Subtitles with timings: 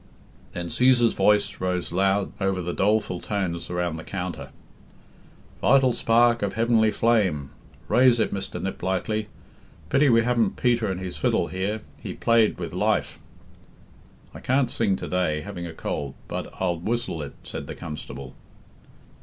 [0.53, 4.49] Then Cæsar's voice rose loud over the doleful tones around the counter.
[5.61, 7.51] "'Vital Spark of Heavenly Flame'
[7.87, 8.59] raise it, Mr.
[8.59, 9.27] Niplightly.
[9.89, 13.19] Pity we haven't Peter and his fiddle here he played with life."
[14.33, 18.33] "I can'd sing to day, having a cold, bud I'll whisle id," said the Constable.